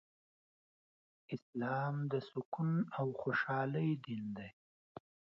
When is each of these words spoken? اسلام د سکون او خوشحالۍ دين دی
اسلام 1.35 1.95
د 2.11 2.13
سکون 2.29 2.71
او 2.97 3.07
خوشحالۍ 3.21 3.89
دين 4.05 4.23
دی 4.37 4.49